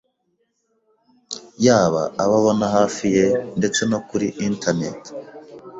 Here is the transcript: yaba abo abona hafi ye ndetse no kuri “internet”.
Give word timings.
yaba 1.65 2.01
abo 2.21 2.33
abona 2.39 2.65
hafi 2.75 3.05
ye 3.15 3.25
ndetse 3.59 3.81
no 3.91 3.99
kuri 4.07 4.27
“internet”. 4.49 5.01